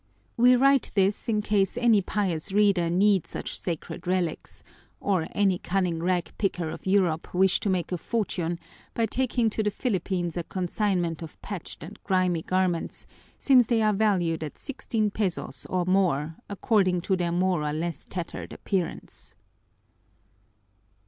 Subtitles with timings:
[0.35, 4.63] We write this in case any pious reader need such sacred relics
[4.99, 8.59] or any cunning rag picker of Europe wish to make a fortune
[8.95, 13.05] by taking to the Philippines a consignment of patched and grimy garments,
[13.37, 18.03] since they are valued at sixteen pesos or more, according to their more or less
[18.03, 19.35] tattered appearance.